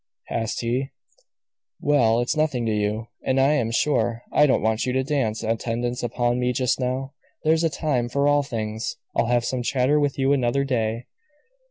[0.31, 0.89] asked he.
[1.79, 3.09] "Well, it's nothing to you.
[3.23, 7.13] And I am sure I don't want you to dance attendance upon me just now.
[7.43, 8.97] There's a time for all things.
[9.15, 11.05] I'll have some chatter with you another day."